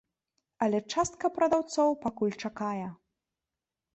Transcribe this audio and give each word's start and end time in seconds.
Але 0.67 0.79
частка 0.93 1.25
прадаўцоў 1.35 1.93
пакуль 2.05 2.35
чакае. 2.49 2.87